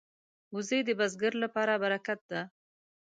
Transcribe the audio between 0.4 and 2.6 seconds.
وزې د بزګر لپاره برکت ده